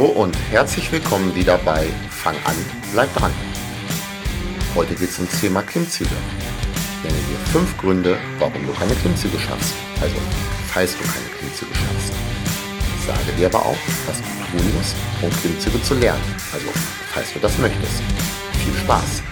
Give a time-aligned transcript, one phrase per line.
[0.00, 2.54] Hallo und herzlich willkommen wieder bei Fang an,
[2.94, 3.30] bleib dran.
[4.74, 6.08] Heute geht es um das Thema Klimmzüge.
[6.96, 9.74] Ich nenne dir fünf Gründe, warum du keine Klimmzüge schaffst.
[10.00, 10.16] Also,
[10.72, 12.14] falls du keine Klimmzüge schaffst.
[12.98, 13.76] Ich sage dir aber auch,
[14.06, 16.24] was du tun musst, um Klimmzüge zu lernen.
[16.50, 16.68] Also,
[17.12, 18.00] falls du das möchtest.
[18.64, 19.22] Viel Spaß!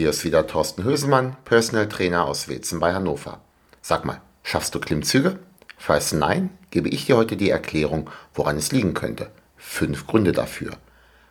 [0.00, 3.42] Hier ist wieder Thorsten Hösemann, Personal Trainer aus Wetzen bei Hannover.
[3.82, 5.38] Sag mal, schaffst du Klimmzüge?
[5.76, 9.30] Falls nein, gebe ich dir heute die Erklärung, woran es liegen könnte.
[9.58, 10.70] Fünf Gründe dafür.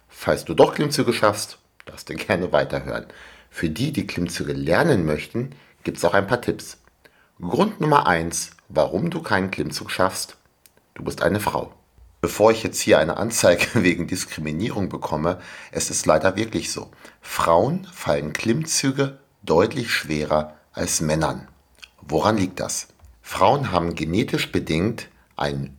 [0.08, 3.08] Falls du doch Klimmzüge schaffst, darfst du gerne weiterhören.
[3.50, 6.78] Für die, die Klimmzüge lernen möchten, gibt es auch ein paar Tipps.
[7.42, 10.38] Grund Nummer eins, warum du keinen Klimmzug schaffst.
[10.94, 11.74] Du bist eine Frau.
[12.22, 15.40] Bevor ich jetzt hier eine Anzeige wegen Diskriminierung bekomme,
[15.72, 16.92] es ist leider wirklich so.
[17.22, 21.48] Frauen fallen Klimmzüge deutlich schwerer als Männern.
[22.02, 22.88] Woran liegt das?
[23.22, 25.78] Frauen haben genetisch bedingt einen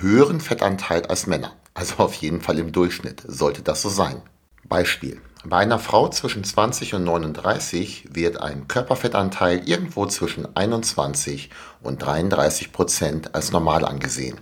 [0.00, 1.52] höheren Fettanteil als Männer.
[1.74, 4.22] Also auf jeden Fall im Durchschnitt sollte das so sein.
[4.64, 5.20] Beispiel.
[5.44, 11.50] Bei einer Frau zwischen 20 und 39 wird ein Körperfettanteil irgendwo zwischen 21
[11.82, 14.40] und 33 Prozent als normal angesehen.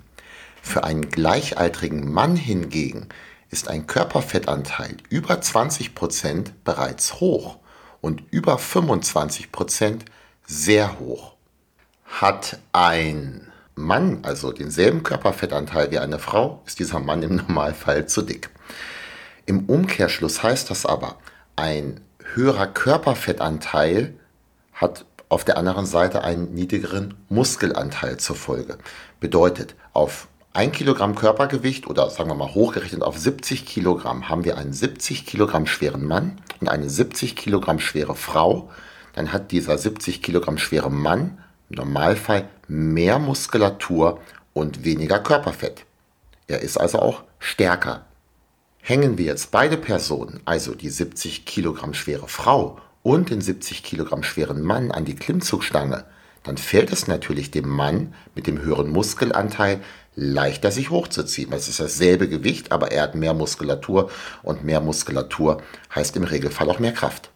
[0.64, 3.10] Für einen gleichaltrigen Mann hingegen
[3.50, 7.58] ist ein Körperfettanteil über 20% bereits hoch
[8.00, 10.00] und über 25%
[10.46, 11.34] sehr hoch.
[12.06, 18.22] Hat ein Mann also denselben Körperfettanteil wie eine Frau, ist dieser Mann im Normalfall zu
[18.22, 18.48] dick.
[19.46, 21.18] Im Umkehrschluss heißt das aber,
[21.54, 22.00] ein
[22.34, 24.14] höherer Körperfettanteil
[24.72, 28.78] hat auf der anderen Seite einen niedrigeren Muskelanteil zur Folge.
[29.20, 30.26] Bedeutet, auf
[30.56, 35.26] 1 Kilogramm Körpergewicht oder sagen wir mal hochgerechnet auf 70 Kilogramm haben wir einen 70
[35.26, 38.70] Kilogramm schweren Mann und eine 70 Kilogramm schwere Frau,
[39.14, 41.38] dann hat dieser 70 Kilogramm schwere Mann
[41.70, 44.20] im Normalfall mehr Muskulatur
[44.52, 45.86] und weniger Körperfett.
[46.46, 48.04] Er ist also auch stärker.
[48.80, 54.22] Hängen wir jetzt beide Personen, also die 70 Kilogramm schwere Frau und den 70 Kilogramm
[54.22, 56.04] schweren Mann an die Klimmzugstange,
[56.44, 59.80] dann fällt es natürlich dem Mann mit dem höheren Muskelanteil
[60.16, 61.52] leichter sich hochzuziehen.
[61.52, 64.10] Es ist dasselbe Gewicht, aber er hat mehr Muskulatur
[64.42, 65.62] und mehr Muskulatur
[65.94, 67.30] heißt im Regelfall auch mehr Kraft.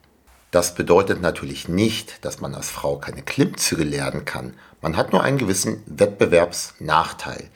[0.50, 4.55] Das bedeutet natürlich nicht, dass man als Frau keine Klimmzüge lernen kann.
[4.81, 7.50] Man hat nur einen gewissen Wettbewerbsnachteil.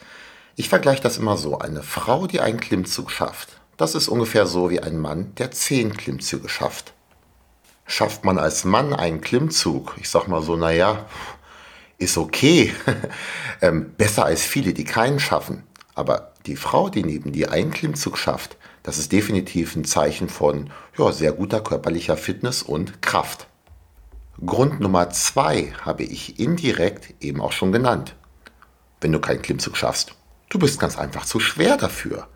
[0.56, 1.58] Ich vergleiche das immer so.
[1.58, 5.96] Eine Frau, die einen Klimmzug schafft, das ist ungefähr so wie ein Mann, der zehn
[5.96, 6.92] Klimmzüge schafft.
[7.86, 11.06] Schafft man als Mann einen Klimmzug, ich sag mal so, naja,
[12.02, 12.72] ist okay.
[13.60, 15.64] ähm, besser als viele, die keinen schaffen.
[15.94, 20.70] Aber die Frau, die neben dir einen Klimmzug schafft, das ist definitiv ein Zeichen von
[20.98, 23.46] ja, sehr guter körperlicher Fitness und Kraft.
[24.44, 28.16] Grund Nummer zwei habe ich indirekt eben auch schon genannt.
[29.00, 30.14] Wenn du keinen Klimmzug schaffst,
[30.48, 32.26] du bist ganz einfach zu schwer dafür.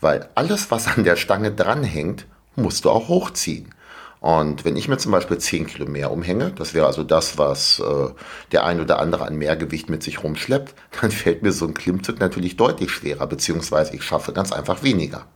[0.00, 3.74] Weil alles, was an der Stange dranhängt, musst du auch hochziehen.
[4.20, 7.80] Und wenn ich mir zum Beispiel 10 Kilo mehr umhänge, das wäre also das, was
[7.80, 8.08] äh,
[8.52, 12.20] der ein oder andere an Mehrgewicht mit sich rumschleppt, dann fällt mir so ein Klimmzug
[12.20, 15.26] natürlich deutlich schwerer, beziehungsweise ich schaffe ganz einfach weniger.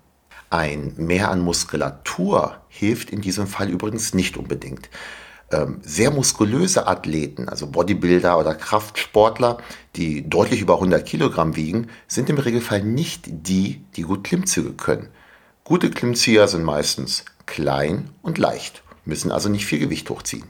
[0.50, 4.90] Ein Mehr an Muskulatur hilft in diesem Fall übrigens nicht unbedingt.
[5.50, 9.58] Ähm, sehr muskulöse Athleten, also Bodybuilder oder Kraftsportler,
[9.96, 15.08] die deutlich über 100 Kilogramm wiegen, sind im Regelfall nicht die, die gut Klimmzüge können.
[15.64, 20.44] Gute Klimmzieher sind meistens klein und leicht, müssen also nicht viel Gewicht hochziehen.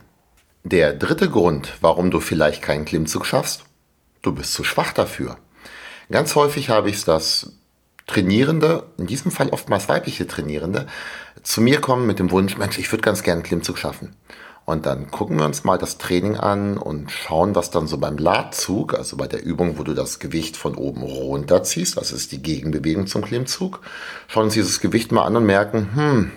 [0.63, 3.65] Der dritte Grund, warum du vielleicht keinen Klimmzug schaffst,
[4.23, 5.37] du bist zu schwach dafür.
[6.11, 7.53] Ganz häufig habe ich es, dass
[8.07, 10.87] Trainierende, in diesem Fall oftmals weibliche Trainierende,
[11.43, 14.15] zu mir kommen mit dem Wunsch, Mensch, ich würde ganz gerne einen Klimmzug schaffen.
[14.67, 18.17] Und dann gucken wir uns mal das Training an und schauen, was dann so beim
[18.17, 22.33] Ladzug, also bei der Übung, wo du das Gewicht von oben runter ziehst, das ist
[22.33, 23.81] die Gegenbewegung zum Klimmzug,
[24.27, 26.33] schauen uns dieses Gewicht mal an und merken, hm,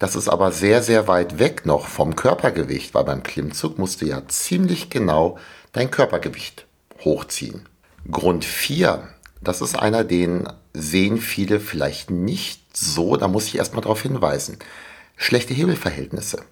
[0.00, 4.06] das ist aber sehr, sehr weit weg noch vom Körpergewicht, weil beim Klimmzug musst du
[4.06, 5.38] ja ziemlich genau
[5.72, 6.66] dein Körpergewicht
[7.04, 7.68] hochziehen.
[8.10, 9.06] Grund 4,
[9.42, 14.58] das ist einer, den sehen viele vielleicht nicht so, da muss ich erstmal darauf hinweisen.
[15.16, 16.44] Schlechte Hebelverhältnisse.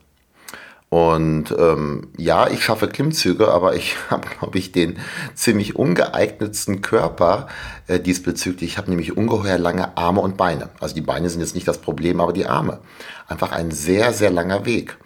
[0.90, 4.98] Und ähm, ja, ich schaffe Klimmzüge, aber ich habe, glaube ich, den
[5.34, 7.48] ziemlich ungeeignetsten Körper
[7.88, 8.72] äh, diesbezüglich.
[8.72, 10.70] Ich habe nämlich ungeheuer lange Arme und Beine.
[10.80, 12.80] Also die Beine sind jetzt nicht das Problem, aber die Arme.
[13.26, 14.96] Einfach ein sehr, sehr langer Weg.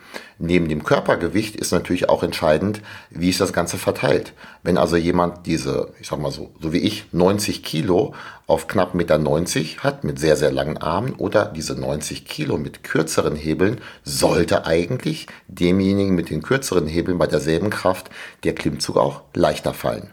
[0.44, 4.32] Neben dem Körpergewicht ist natürlich auch entscheidend, wie ist das Ganze verteilt.
[4.64, 8.12] Wenn also jemand diese, ich sag mal so, so wie ich, 90 Kilo
[8.48, 12.82] auf knapp 1,90 Meter hat, mit sehr, sehr langen Armen oder diese 90 Kilo mit
[12.82, 18.10] kürzeren Hebeln, sollte eigentlich demjenigen mit den kürzeren Hebeln bei derselben Kraft
[18.42, 20.10] der Klimmzug auch leichter fallen.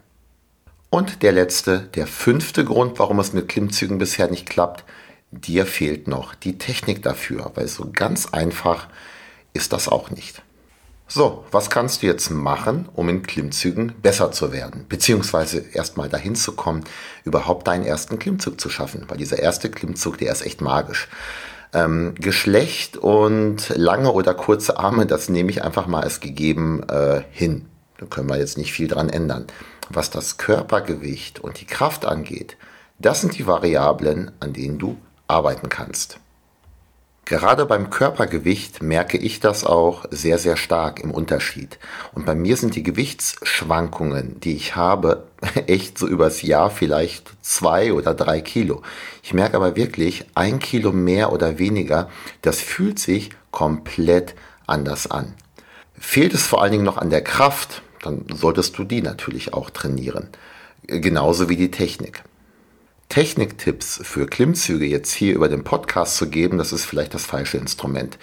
[0.92, 4.84] Und der letzte, der fünfte Grund, warum es mit Klimmzügen bisher nicht klappt,
[5.32, 9.19] dir fehlt noch die Technik dafür, weil so ganz einfach ist
[9.74, 10.42] das auch nicht.
[11.12, 14.86] So, was kannst du jetzt machen, um in Klimmzügen besser zu werden?
[14.88, 16.84] Beziehungsweise erstmal dahin zu kommen,
[17.24, 19.06] überhaupt deinen ersten Klimmzug zu schaffen.
[19.08, 21.08] Weil dieser erste Klimmzug, der ist echt magisch.
[21.74, 27.24] Ähm, Geschlecht und lange oder kurze Arme, das nehme ich einfach mal als gegeben äh,
[27.32, 27.66] hin.
[27.98, 29.48] Da können wir jetzt nicht viel dran ändern.
[29.90, 32.56] Was das Körpergewicht und die Kraft angeht,
[33.00, 34.98] das sind die Variablen, an denen du
[35.28, 36.20] arbeiten kannst.
[37.30, 41.78] Gerade beim Körpergewicht merke ich das auch sehr, sehr stark im Unterschied.
[42.16, 45.28] Und bei mir sind die Gewichtsschwankungen, die ich habe,
[45.68, 48.82] echt so übers Jahr vielleicht zwei oder drei Kilo.
[49.22, 52.10] Ich merke aber wirklich, ein Kilo mehr oder weniger,
[52.42, 54.34] das fühlt sich komplett
[54.66, 55.36] anders an.
[56.00, 59.70] Fehlt es vor allen Dingen noch an der Kraft, dann solltest du die natürlich auch
[59.70, 60.30] trainieren.
[60.88, 62.24] Genauso wie die Technik.
[63.10, 67.58] Techniktipps für Klimmzüge jetzt hier über den Podcast zu geben, das ist vielleicht das falsche
[67.58, 68.20] Instrument.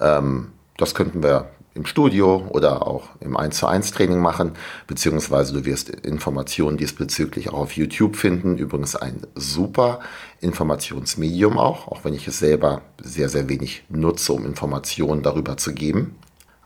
[0.00, 4.52] Ähm, das könnten wir im Studio oder auch im 1 zu 1 Training machen,
[4.86, 8.58] beziehungsweise du wirst Informationen diesbezüglich auch auf YouTube finden.
[8.58, 10.00] Übrigens ein super
[10.40, 15.74] Informationsmedium auch, auch wenn ich es selber sehr, sehr wenig nutze, um Informationen darüber zu
[15.74, 16.16] geben.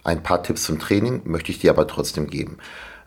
[0.05, 2.59] Ein paar Tipps zum Training möchte ich dir aber trotzdem geben.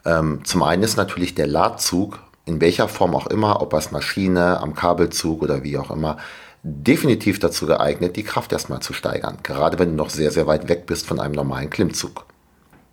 [0.06, 4.60] Ähm, zum einen ist natürlich der Ladzug in welcher Form auch immer, ob als Maschine,
[4.60, 6.18] am Kabelzug oder wie auch immer,
[6.64, 10.68] definitiv dazu geeignet, die Kraft erstmal zu steigern, gerade wenn du noch sehr, sehr weit
[10.70, 12.26] weg bist von einem normalen Klimmzug.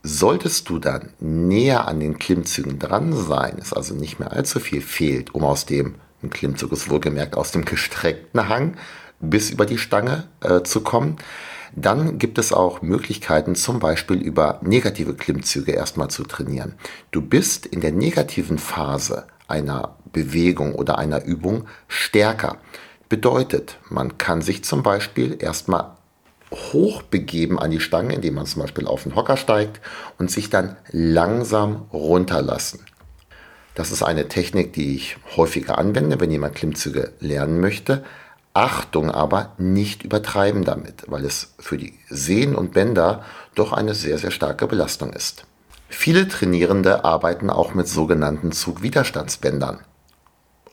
[0.02, 4.80] Solltest du dann näher an den Klimmzügen dran sein, es also nicht mehr allzu viel
[4.80, 8.76] fehlt, um aus dem, ein Klimmzug ist wohlgemerkt, aus dem gestreckten Hang
[9.20, 11.16] bis über die Stange äh, zu kommen,
[11.74, 16.74] dann gibt es auch Möglichkeiten, zum Beispiel über negative Klimmzüge erstmal zu trainieren.
[17.12, 22.58] Du bist in der negativen Phase einer Bewegung oder einer Übung stärker.
[23.08, 25.96] Bedeutet, man kann sich zum Beispiel erstmal
[26.50, 29.80] hochbegeben an die Stange, indem man zum Beispiel auf den Hocker steigt
[30.18, 32.80] und sich dann langsam runterlassen.
[33.74, 38.04] Das ist eine Technik, die ich häufiger anwende, wenn jemand Klimmzüge lernen möchte.
[38.54, 43.24] Achtung aber, nicht übertreiben damit, weil es für die Sehnen und Bänder
[43.54, 45.44] doch eine sehr, sehr starke Belastung ist.
[45.94, 49.80] Viele Trainierende arbeiten auch mit sogenannten Zugwiderstandsbändern.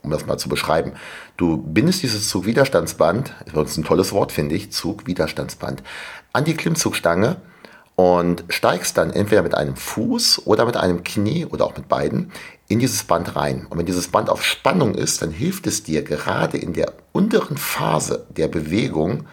[0.02, 0.92] Um das mal zu beschreiben.
[1.36, 5.82] Du bindest dieses Zugwiderstandsband, ist ein tolles Wort, finde ich, Zugwiderstandsband,
[6.32, 7.36] an die Klimmzugstange
[7.96, 12.32] und steigst dann entweder mit einem Fuß oder mit einem Knie oder auch mit beiden
[12.66, 13.66] in dieses Band rein.
[13.68, 17.58] Und wenn dieses Band auf Spannung ist, dann hilft es dir gerade in der unteren
[17.58, 19.26] Phase der Bewegung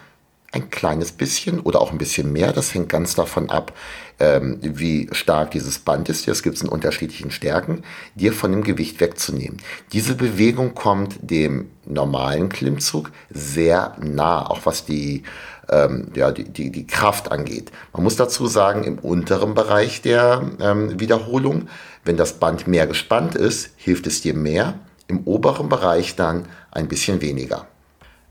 [0.52, 2.52] ein kleines bisschen oder auch ein bisschen mehr.
[2.52, 3.74] Das hängt ganz davon ab,
[4.18, 6.26] ähm, wie stark dieses Band ist.
[6.26, 7.82] Es gibt es in unterschiedlichen Stärken,
[8.14, 9.58] dir von dem Gewicht wegzunehmen.
[9.92, 15.22] Diese Bewegung kommt dem normalen Klimmzug sehr nah, auch was die,
[15.68, 17.70] ähm, ja, die, die, die Kraft angeht.
[17.92, 21.68] Man muss dazu sagen, im unteren Bereich der ähm, Wiederholung,
[22.04, 24.78] wenn das Band mehr gespannt ist, hilft es dir mehr.
[25.08, 27.66] Im oberen Bereich dann ein bisschen weniger.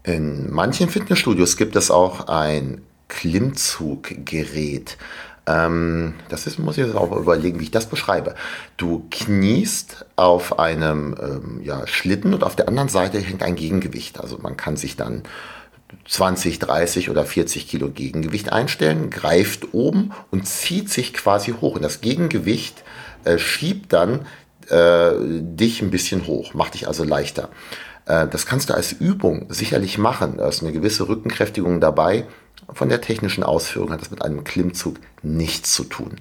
[0.07, 4.97] In manchen Fitnessstudios gibt es auch ein Klimmzuggerät.
[5.45, 8.35] Ähm, das ist, muss ich jetzt auch überlegen, wie ich das beschreibe.
[8.77, 14.21] Du kniest auf einem ähm, ja, Schlitten und auf der anderen Seite hängt ein Gegengewicht.
[14.21, 15.23] Also man kann sich dann
[16.07, 21.75] 20, 30 oder 40 Kilo Gegengewicht einstellen, greift oben und zieht sich quasi hoch.
[21.75, 22.81] Und das Gegengewicht
[23.25, 24.25] äh, schiebt dann
[24.69, 27.49] äh, dich ein bisschen hoch, macht dich also leichter.
[28.07, 30.37] Äh, das kannst du als Übung sicherlich machen.
[30.37, 32.25] Da ist eine gewisse Rückenkräftigung dabei.
[32.73, 36.15] Von der technischen Ausführung hat das mit einem Klimmzug nichts zu tun.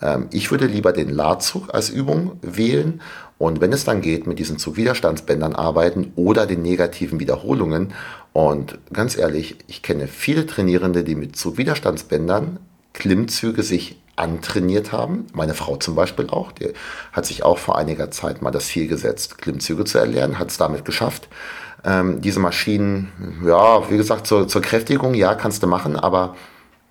[0.00, 3.00] Ähm, ich würde lieber den Ladzug als Übung wählen
[3.38, 7.94] und wenn es dann geht, mit diesen Zugwiderstandsbändern arbeiten oder den negativen Wiederholungen.
[8.32, 12.58] Und ganz ehrlich, ich kenne viele Trainierende, die mit Zugwiderstandsbändern
[12.92, 15.26] Klimmzüge sich antrainiert haben.
[15.32, 16.72] Meine Frau zum Beispiel auch, die
[17.12, 20.58] hat sich auch vor einiger Zeit mal das Ziel gesetzt, Klimmzüge zu erlernen, hat es
[20.58, 21.28] damit geschafft.
[21.84, 23.10] Ähm, diese Maschinen,
[23.44, 26.36] ja, wie gesagt, zur, zur Kräftigung, ja, kannst du machen, aber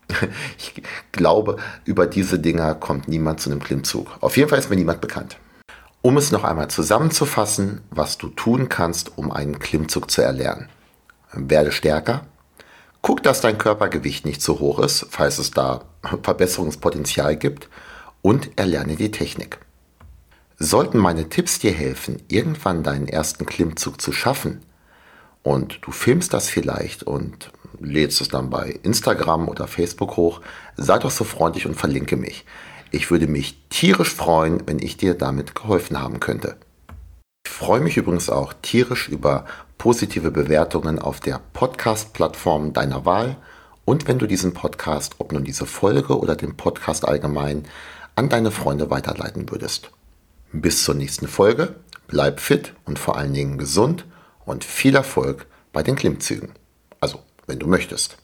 [0.57, 0.81] ich
[1.11, 4.07] glaube, über diese Dinger kommt niemand zu einem Klimmzug.
[4.21, 5.37] Auf jeden Fall ist mir niemand bekannt.
[6.01, 10.69] Um es noch einmal zusammenzufassen, was du tun kannst, um einen Klimmzug zu erlernen.
[11.33, 12.21] Werde stärker,
[13.01, 15.85] Guck, dass dein Körpergewicht nicht zu hoch ist, falls es da
[16.23, 17.69] Verbesserungspotenzial gibt,
[18.21, 19.59] und erlerne die Technik.
[20.57, 24.61] Sollten meine Tipps dir helfen, irgendwann deinen ersten Klimmzug zu schaffen,
[25.41, 30.41] und du filmst das vielleicht und lädst es dann bei Instagram oder Facebook hoch,
[30.75, 32.45] sei doch so freundlich und verlinke mich.
[32.91, 36.57] Ich würde mich tierisch freuen, wenn ich dir damit geholfen haben könnte.
[37.59, 39.43] Freue mich übrigens auch tierisch über
[39.77, 43.35] positive Bewertungen auf der Podcast-Plattform deiner Wahl
[43.83, 47.65] und wenn du diesen Podcast, ob nun diese Folge oder den Podcast allgemein,
[48.15, 49.91] an deine Freunde weiterleiten würdest.
[50.53, 51.75] Bis zur nächsten Folge,
[52.07, 54.05] bleib fit und vor allen Dingen gesund
[54.45, 56.53] und viel Erfolg bei den Klimmzügen.
[57.01, 58.15] Also, wenn du möchtest.